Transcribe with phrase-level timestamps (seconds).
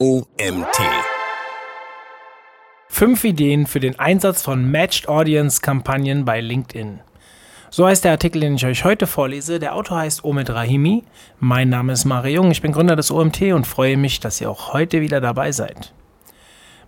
[0.00, 0.78] OMT.
[2.88, 7.00] Fünf Ideen für den Einsatz von Matched Audience Kampagnen bei LinkedIn.
[7.70, 9.58] So heißt der Artikel, den ich euch heute vorlese.
[9.58, 11.02] Der Autor heißt Omid Rahimi.
[11.40, 12.52] Mein Name ist Mario Jung.
[12.52, 15.92] Ich bin Gründer des OMT und freue mich, dass ihr auch heute wieder dabei seid.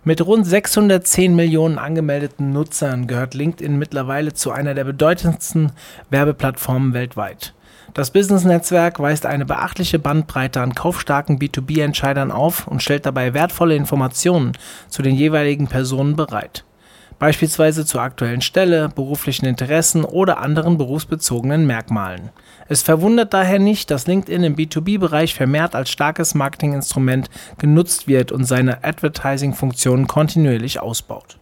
[0.05, 5.73] Mit rund 610 Millionen angemeldeten Nutzern gehört LinkedIn mittlerweile zu einer der bedeutendsten
[6.11, 7.53] Werbeplattformen weltweit.
[7.93, 14.53] Das Business-Netzwerk weist eine beachtliche Bandbreite an kaufstarken B2B-Entscheidern auf und stellt dabei wertvolle Informationen
[14.87, 16.63] zu den jeweiligen Personen bereit.
[17.19, 22.29] Beispielsweise zur aktuellen Stelle, beruflichen Interessen oder anderen berufsbezogenen Merkmalen.
[22.69, 28.45] Es verwundert daher nicht, dass LinkedIn im B2B-Bereich vermehrt als starkes Marketinginstrument genutzt wird und
[28.45, 31.37] seine Advertising-Funktionen kontinuierlich ausbaut.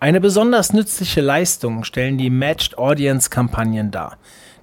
[0.00, 4.18] Eine besonders nützliche Leistung stellen die Matched Audience Kampagnen dar.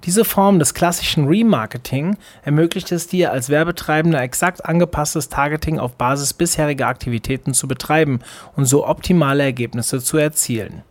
[0.06, 6.32] Diese Form des klassischen Remarketing ermöglicht es dir als Werbetreibender exakt angepasstes Targeting auf Basis
[6.32, 8.20] bisheriger Aktivitäten zu betreiben
[8.54, 10.84] und so optimale Ergebnisse zu erzielen.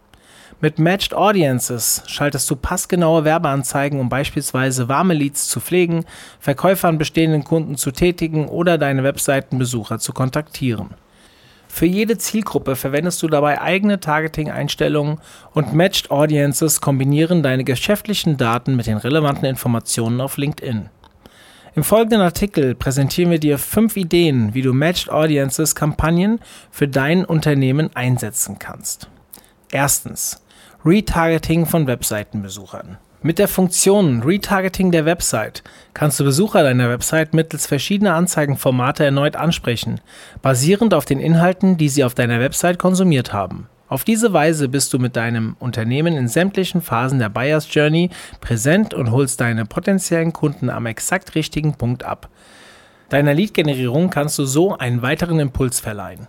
[0.60, 6.04] Mit Matched Audiences schaltest du passgenaue Werbeanzeigen, um beispielsweise warme Leads zu pflegen,
[6.42, 10.90] Verkäufer an bestehenden Kunden zu tätigen oder deine Webseitenbesucher zu kontaktieren.
[11.76, 15.18] Für jede Zielgruppe verwendest du dabei eigene Targeting-Einstellungen
[15.52, 20.90] und Matched Audiences kombinieren deine geschäftlichen Daten mit den relevanten Informationen auf LinkedIn.
[21.76, 26.40] Im folgenden Artikel präsentieren wir dir fünf Ideen, wie du Matched Audiences Kampagnen
[26.72, 29.10] für dein Unternehmen einsetzen kannst.
[29.70, 30.42] Erstens.
[30.86, 33.00] Retargeting von Webseitenbesuchern.
[33.26, 35.64] Mit der Funktion Retargeting der Website
[35.96, 40.00] kannst du Besucher deiner Website mittels verschiedener Anzeigenformate erneut ansprechen,
[40.44, 43.68] basierend auf den Inhalten, die sie auf deiner Website konsumiert haben.
[43.88, 48.94] Auf diese Weise bist du mit deinem Unternehmen in sämtlichen Phasen der Buyers Journey präsent
[48.94, 52.30] und holst deine potenziellen Kunden am exakt richtigen Punkt ab.
[53.10, 56.28] Deiner Lead-Generierung kannst du so einen weiteren Impuls verleihen.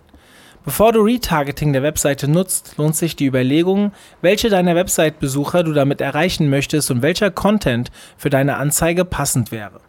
[0.67, 6.01] Bevor du Retargeting der Webseite nutzt, lohnt sich die Überlegung, welche deiner Website-Besucher du damit
[6.01, 9.79] erreichen möchtest und welcher Content für deine Anzeige passend wäre.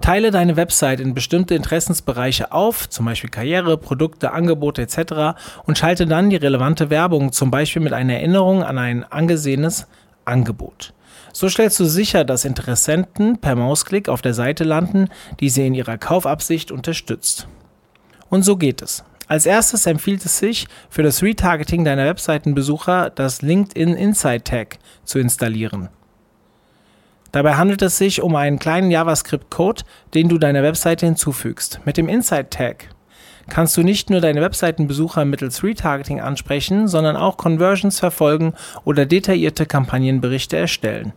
[0.00, 5.36] Teile deine Website in bestimmte Interessensbereiche auf, zum Beispiel Karriere, Produkte, Angebote etc.
[5.64, 9.88] und schalte dann die relevante Werbung, zum Beispiel mit einer Erinnerung an ein angesehenes
[10.24, 10.94] Angebot.
[11.32, 15.08] So stellst du sicher, dass Interessenten per Mausklick auf der Seite landen,
[15.40, 17.48] die sie in ihrer Kaufabsicht unterstützt.
[18.28, 19.02] Und so geht es.
[19.28, 25.18] Als erstes empfiehlt es sich, für das Retargeting deiner Webseitenbesucher das LinkedIn Insight Tag zu
[25.18, 25.88] installieren.
[27.32, 29.82] Dabei handelt es sich um einen kleinen JavaScript-Code,
[30.14, 31.80] den du deiner Webseite hinzufügst.
[31.84, 32.88] Mit dem Insight Tag
[33.48, 38.54] kannst du nicht nur deine Webseitenbesucher mittels Retargeting ansprechen, sondern auch Conversions verfolgen
[38.84, 41.12] oder detaillierte Kampagnenberichte erstellen.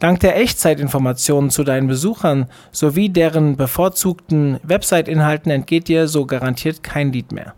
[0.00, 7.12] Dank der Echtzeitinformationen zu deinen Besuchern sowie deren bevorzugten Website-Inhalten entgeht dir so garantiert kein
[7.12, 7.54] Lead mehr.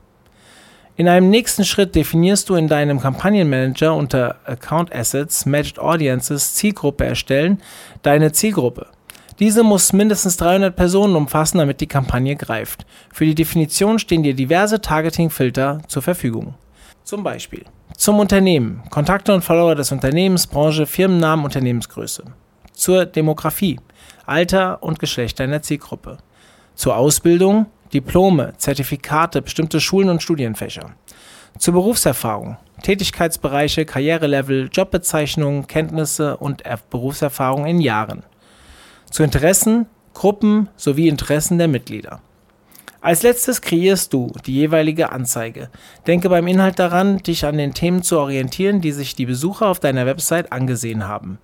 [0.96, 7.06] In einem nächsten Schritt definierst du in deinem Kampagnenmanager unter Account Assets Matched Audiences Zielgruppe
[7.06, 7.62] erstellen,
[8.02, 8.88] deine Zielgruppe.
[9.38, 12.84] Diese muss mindestens 300 Personen umfassen, damit die Kampagne greift.
[13.12, 16.54] Für die Definition stehen dir diverse Targeting-Filter zur Verfügung.
[17.04, 17.64] Zum Beispiel
[18.02, 18.82] zum Unternehmen.
[18.90, 22.24] Kontakte und Follower des Unternehmens, Branche, Firmennamen, Unternehmensgröße.
[22.72, 23.78] Zur Demografie.
[24.26, 26.18] Alter und Geschlecht deiner Zielgruppe.
[26.74, 27.66] Zur Ausbildung.
[27.92, 30.96] Diplome, Zertifikate, bestimmte Schulen und Studienfächer.
[31.58, 32.56] Zur Berufserfahrung.
[32.82, 38.24] Tätigkeitsbereiche, Karrierelevel, Jobbezeichnungen, Kenntnisse und Berufserfahrung in Jahren.
[39.10, 42.20] Zu Interessen, Gruppen sowie Interessen der Mitglieder.
[43.04, 45.70] Als letztes kreierst du die jeweilige Anzeige.
[46.06, 49.80] Denke beim Inhalt daran, dich an den Themen zu orientieren, die sich die Besucher auf
[49.80, 51.38] deiner Website angesehen haben.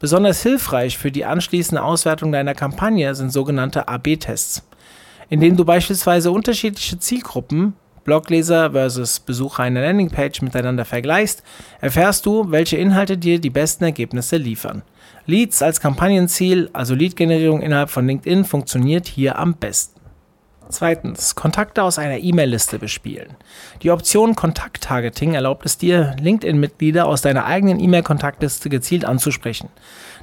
[0.00, 4.66] Besonders hilfreich für die anschließende Auswertung deiner Kampagne sind sogenannte AB-Tests,
[5.28, 11.44] indem du beispielsweise unterschiedliche Zielgruppen Blogleser versus Besucher einer Landingpage miteinander vergleichst,
[11.80, 14.82] erfährst du, welche Inhalte dir die besten Ergebnisse liefern.
[15.26, 20.03] Leads als Kampagnenziel, also Lead-Generierung innerhalb von LinkedIn, funktioniert hier am besten.
[20.70, 23.36] Zweitens, Kontakte aus einer E-Mail-Liste bespielen.
[23.82, 29.68] Die Option Kontakt-Targeting erlaubt es dir, LinkedIn-Mitglieder aus deiner eigenen E-Mail-Kontaktliste gezielt anzusprechen.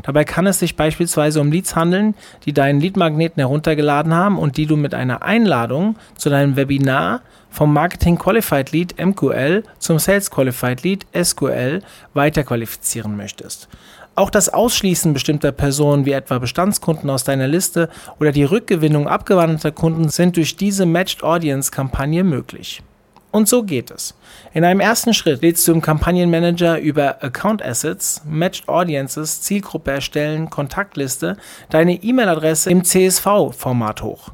[0.04, 2.16] Dabei kann es sich beispielsweise um Leads handeln,
[2.46, 7.74] die deinen Lead-Magneten heruntergeladen haben und die du mit einer Einladung zu deinem Webinar vom
[7.74, 11.82] Marketing Qualified Lead MQL zum Sales Qualified Lead SQL
[12.14, 13.68] weiterqualifizieren möchtest.
[14.14, 19.72] Auch das Ausschließen bestimmter Personen wie etwa Bestandskunden aus deiner Liste oder die Rückgewinnung abgewandelter
[19.72, 22.84] Kunden sind durch diese Matched Audience Kampagne möglich.
[23.32, 24.14] Und so geht es.
[24.54, 30.50] In einem ersten Schritt lädst du im Kampagnenmanager über Account Assets, Matched Audiences, Zielgruppe erstellen,
[30.50, 31.38] Kontaktliste
[31.70, 34.30] deine E-Mail-Adresse im CSV-Format hoch.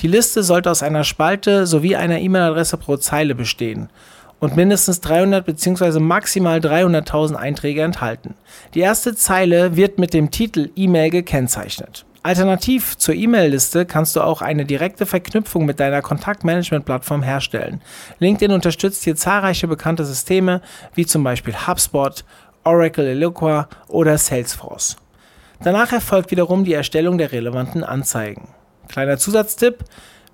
[0.00, 3.88] Die Liste sollte aus einer Spalte sowie einer E-Mail-Adresse pro Zeile bestehen
[4.40, 6.00] und mindestens 300 bzw.
[6.00, 8.34] maximal 300.000 Einträge enthalten.
[8.74, 12.04] Die erste Zeile wird mit dem Titel E-Mail gekennzeichnet.
[12.22, 17.82] Alternativ zur E-Mail-Liste kannst du auch eine direkte Verknüpfung mit deiner Kontaktmanagement-Plattform herstellen.
[18.18, 20.62] LinkedIn unterstützt hier zahlreiche bekannte Systeme
[20.94, 22.24] wie zum Beispiel HubSpot,
[22.64, 24.96] Oracle Eloqua oder Salesforce.
[25.62, 28.48] Danach erfolgt wiederum die Erstellung der relevanten Anzeigen.
[28.88, 29.84] Kleiner Zusatztipp,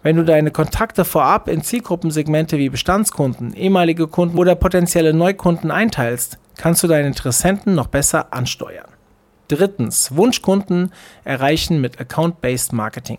[0.02, 6.38] wenn du deine Kontakte vorab in Zielgruppensegmente wie Bestandskunden, ehemalige Kunden oder potenzielle Neukunden einteilst,
[6.56, 8.88] kannst du deine Interessenten noch besser ansteuern.
[9.48, 10.92] Drittens, Wunschkunden
[11.24, 13.18] erreichen mit Account-Based Marketing.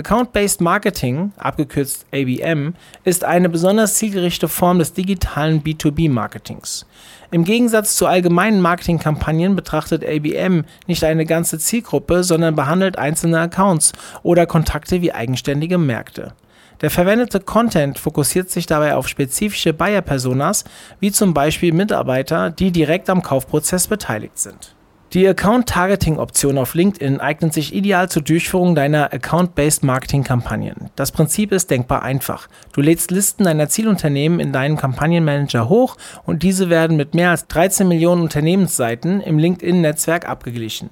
[0.00, 2.74] Account-Based Marketing, abgekürzt ABM,
[3.04, 6.86] ist eine besonders zielgerichtete Form des digitalen B2B-Marketings.
[7.30, 13.92] Im Gegensatz zu allgemeinen Marketingkampagnen betrachtet ABM nicht eine ganze Zielgruppe, sondern behandelt einzelne Accounts
[14.22, 16.32] oder Kontakte wie eigenständige Märkte.
[16.80, 20.64] Der verwendete Content fokussiert sich dabei auf spezifische Buyer-Personas,
[20.98, 24.74] wie zum Beispiel Mitarbeiter, die direkt am Kaufprozess beteiligt sind.
[25.12, 30.90] Die Account-Targeting-Option auf LinkedIn eignet sich ideal zur Durchführung deiner Account-Based Marketing-Kampagnen.
[30.94, 32.46] Das Prinzip ist denkbar einfach.
[32.72, 35.96] Du lädst Listen deiner Zielunternehmen in deinen Kampagnenmanager hoch
[36.26, 40.90] und diese werden mit mehr als 13 Millionen Unternehmensseiten im LinkedIn-Netzwerk abgeglichen.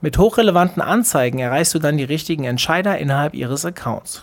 [0.00, 4.22] Mit hochrelevanten Anzeigen erreichst du dann die richtigen Entscheider innerhalb ihres Accounts.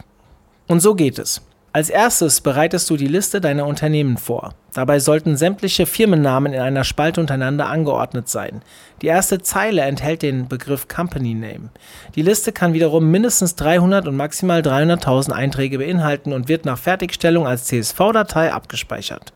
[0.66, 1.44] Und so geht es.
[1.73, 4.53] Als erstes bereitest du die Liste deiner Unternehmen vor.
[4.73, 8.61] Dabei sollten sämtliche Firmennamen in einer Spalte untereinander angeordnet sein.
[9.01, 11.69] Die erste Zeile enthält den Begriff Company Name.
[12.15, 17.45] Die Liste kann wiederum mindestens 300 und maximal 300.000 Einträge beinhalten und wird nach Fertigstellung
[17.45, 19.33] als CSV-Datei abgespeichert.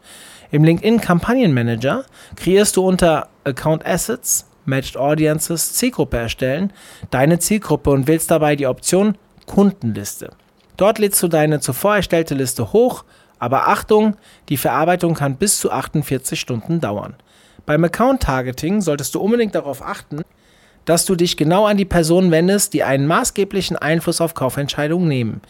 [0.52, 2.06] Im LinkedIn Kampagnenmanager
[2.36, 6.74] kreierst du unter Account Assets, Matched Audiences, Zielgruppe erstellen,
[7.10, 10.32] deine Zielgruppe und wählst dabei die Option Kundenliste.
[10.82, 13.04] Dort lädst du deine zuvor erstellte Liste hoch,
[13.38, 14.16] aber Achtung,
[14.50, 17.14] die Verarbeitung kann bis zu 48 Stunden dauern.
[17.68, 20.24] Beim Account Targeting solltest du unbedingt darauf achten,
[20.86, 25.42] dass du dich genau an die Personen wendest, die einen maßgeblichen Einfluss auf Kaufentscheidungen nehmen.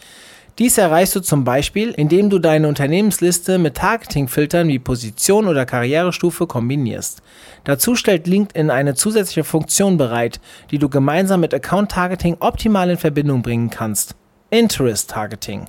[0.58, 6.46] Dies erreichst du zum Beispiel, indem du deine Unternehmensliste mit Targeting-Filtern wie Position oder Karrierestufe
[6.46, 7.22] kombinierst.
[7.64, 12.98] Dazu stellt LinkedIn eine zusätzliche Funktion bereit, die du gemeinsam mit Account Targeting optimal in
[12.98, 14.14] Verbindung bringen kannst.
[14.52, 15.64] Interest Targeting.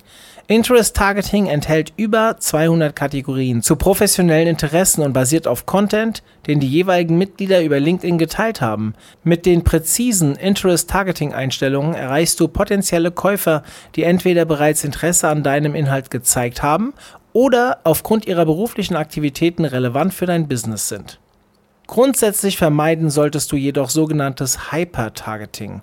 [0.46, 6.68] Interest Targeting enthält über 200 Kategorien zu professionellen Interessen und basiert auf Content, den die
[6.68, 8.92] jeweiligen Mitglieder über LinkedIn geteilt haben.
[9.22, 13.62] Mit den präzisen Interest Targeting Einstellungen erreichst du potenzielle Käufer,
[13.96, 16.92] die entweder bereits Interesse an deinem Inhalt gezeigt haben
[17.32, 21.18] oder aufgrund ihrer beruflichen Aktivitäten relevant für dein Business sind.
[21.86, 25.82] Grundsätzlich vermeiden solltest du jedoch sogenanntes Hyper-Targeting.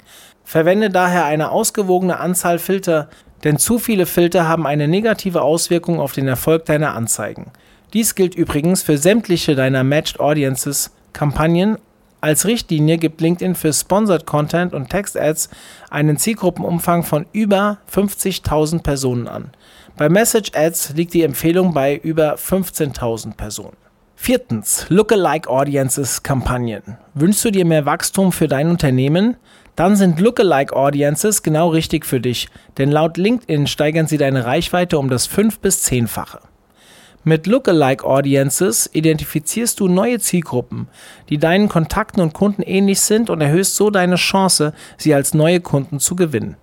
[0.51, 3.07] Verwende daher eine ausgewogene Anzahl Filter,
[3.45, 7.51] denn zu viele Filter haben eine negative Auswirkung auf den Erfolg deiner Anzeigen.
[7.93, 11.77] Dies gilt übrigens für sämtliche deiner Matched Audiences Kampagnen.
[12.19, 15.49] Als Richtlinie gibt LinkedIn für Sponsored Content und Text Ads
[15.89, 19.51] einen Zielgruppenumfang von über 50.000 Personen an.
[19.95, 23.77] Bei Message Ads liegt die Empfehlung bei über 15.000 Personen.
[24.23, 26.97] Viertens, Lookalike Audiences Kampagnen.
[27.13, 29.37] Wünschst du dir mehr Wachstum für dein Unternehmen?
[29.75, 34.97] Dann sind Lookalike Audiences genau richtig für dich, denn laut LinkedIn steigern sie deine Reichweite
[34.97, 36.39] um das 5 bis 10-fache.
[37.23, 40.87] Mit Lookalike Audiences identifizierst du neue Zielgruppen,
[41.29, 45.59] die deinen Kontakten und Kunden ähnlich sind und erhöhst so deine Chance, sie als neue
[45.59, 46.57] Kunden zu gewinnen.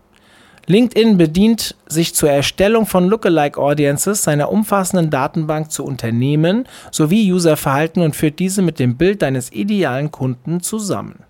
[0.67, 8.03] LinkedIn bedient sich zur Erstellung von Lookalike Audiences seiner umfassenden Datenbank zu Unternehmen sowie Userverhalten
[8.03, 11.25] und führt diese mit dem Bild deines idealen Kunden zusammen.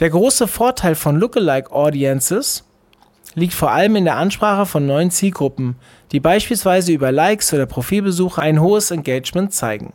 [0.00, 2.64] Der große Vorteil von Lookalike Audiences
[3.36, 5.76] liegt vor allem in der Ansprache von neuen Zielgruppen,
[6.10, 9.92] die beispielsweise über Likes oder Profilbesuche ein hohes Engagement zeigen.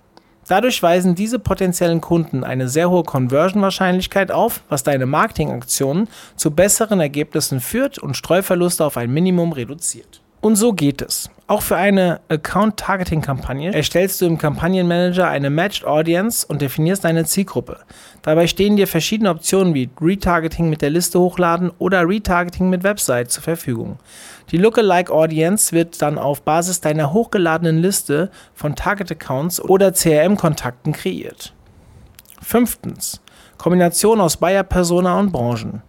[0.47, 7.01] Dadurch weisen diese potenziellen Kunden eine sehr hohe Conversion-Wahrscheinlichkeit auf, was deine Marketingaktionen zu besseren
[7.01, 10.21] Ergebnissen führt und Streuverluste auf ein Minimum reduziert.
[10.41, 11.29] Und so geht es.
[11.47, 17.79] Auch für eine Account-Targeting-Kampagne erstellst du im Kampagnenmanager eine Matched Audience und definierst deine Zielgruppe.
[18.21, 23.31] Dabei stehen dir verschiedene Optionen wie Retargeting mit der Liste hochladen oder Retargeting mit Website
[23.31, 23.97] zur Verfügung.
[24.51, 31.53] Die Lookalike Audience wird dann auf Basis deiner hochgeladenen Liste von Target-Accounts oder CRM-Kontakten kreiert.
[32.41, 33.21] Fünftens.
[33.57, 35.81] Kombination aus Buyer-Persona und Branchen.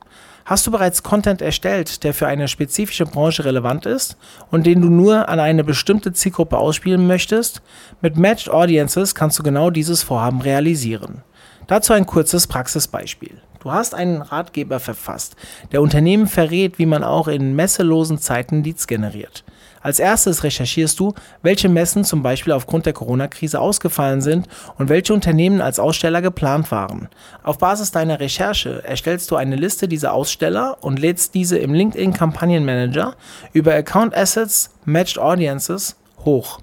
[0.45, 4.17] Hast du bereits Content erstellt, der für eine spezifische Branche relevant ist
[4.51, 7.63] und den du nur an eine bestimmte Zielgruppe ausspielen möchtest?
[8.01, 11.23] Mit Matched Audiences kannst du genau dieses Vorhaben realisieren.
[11.67, 13.41] Dazu ein kurzes Praxisbeispiel.
[13.61, 15.37] Du hast einen Ratgeber verfasst,
[15.71, 19.45] der Unternehmen verrät, wie man auch in messelosen Zeiten Leads generiert.
[19.83, 24.47] Als erstes recherchierst du, welche Messen zum Beispiel aufgrund der Corona-Krise ausgefallen sind
[24.79, 27.09] und welche Unternehmen als Aussteller geplant waren.
[27.43, 32.13] Auf Basis deiner Recherche erstellst du eine Liste dieser Aussteller und lädst diese im LinkedIn
[32.13, 33.15] Kampagnenmanager
[33.53, 36.61] über Account Assets, Matched Audiences hoch.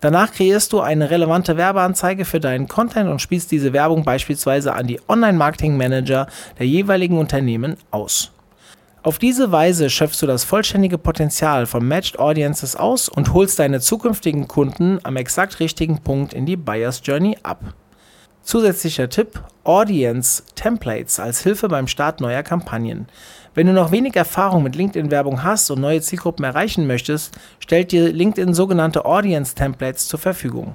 [0.00, 4.86] Danach kreierst du eine relevante Werbeanzeige für deinen Content und spielst diese Werbung beispielsweise an
[4.86, 6.26] die Online-Marketing-Manager
[6.58, 8.32] der jeweiligen Unternehmen aus.
[9.06, 13.78] Auf diese Weise schöpfst du das vollständige Potenzial von Matched Audiences aus und holst deine
[13.78, 17.60] zukünftigen Kunden am exakt richtigen Punkt in die Buyers Journey ab.
[18.42, 23.06] Zusätzlicher Tipp: Audience Templates als Hilfe beim Start neuer Kampagnen.
[23.54, 28.12] Wenn du noch wenig Erfahrung mit LinkedIn-Werbung hast und neue Zielgruppen erreichen möchtest, stellt dir
[28.12, 30.74] LinkedIn sogenannte Audience Templates zur Verfügung.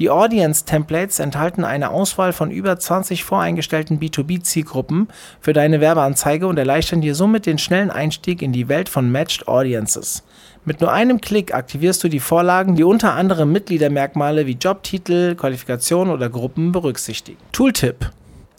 [0.00, 5.08] Die Audience-Templates enthalten eine Auswahl von über 20 voreingestellten B2B-Zielgruppen
[5.42, 9.46] für deine Werbeanzeige und erleichtern dir somit den schnellen Einstieg in die Welt von Matched
[9.46, 10.22] Audiences.
[10.64, 16.08] Mit nur einem Klick aktivierst du die Vorlagen, die unter anderem Mitgliedermerkmale wie Jobtitel, Qualifikation
[16.08, 17.38] oder Gruppen berücksichtigen.
[17.52, 18.10] Tooltip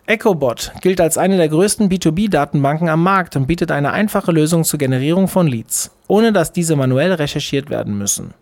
[0.05, 4.77] EchoBot gilt als eine der größten B2B-Datenbanken am Markt und bietet eine einfache Lösung zur
[4.77, 8.35] Generierung von Leads, ohne dass diese manuell recherchiert werden müssen.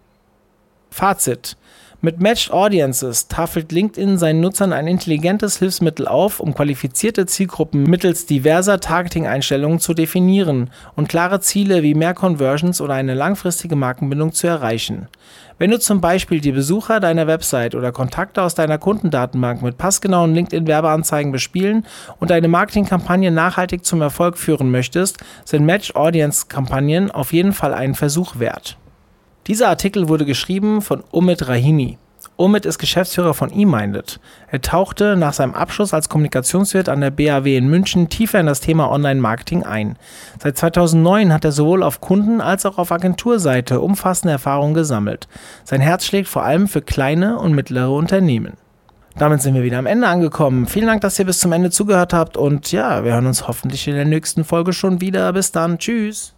[0.91, 1.55] Fazit
[2.01, 8.25] mit Matched Audiences tafelt LinkedIn seinen Nutzern ein intelligentes Hilfsmittel auf, um qualifizierte Zielgruppen mittels
[8.25, 14.47] diverser Targeting-Einstellungen zu definieren und klare Ziele wie mehr Conversions oder eine langfristige Markenbindung zu
[14.47, 15.09] erreichen.
[15.57, 20.33] Wenn du zum Beispiel die Besucher deiner Website oder Kontakte aus deiner Kundendatenbank mit passgenauen
[20.33, 21.85] LinkedIn-Werbeanzeigen bespielen
[22.21, 27.95] und deine Marketingkampagne nachhaltig zum Erfolg führen möchtest, sind Matched Audience-Kampagnen auf jeden Fall einen
[27.95, 28.77] Versuch wert.
[29.49, 31.97] Dieser Artikel wurde geschrieben von Umit Rahimi.
[32.35, 34.19] Umit ist Geschäftsführer von eMinded.
[34.51, 38.59] Er tauchte nach seinem Abschluss als Kommunikationswirt an der BAW in München tiefer in das
[38.59, 39.97] Thema Online-Marketing ein.
[40.39, 45.27] Seit 2009 hat er sowohl auf Kunden- als auch auf Agenturseite umfassende Erfahrungen gesammelt.
[45.63, 48.53] Sein Herz schlägt vor allem für kleine und mittlere Unternehmen.
[49.17, 50.67] Damit sind wir wieder am Ende angekommen.
[50.67, 53.87] Vielen Dank, dass ihr bis zum Ende zugehört habt und ja, wir hören uns hoffentlich
[53.87, 55.33] in der nächsten Folge schon wieder.
[55.33, 55.79] Bis dann.
[55.79, 56.35] Tschüss.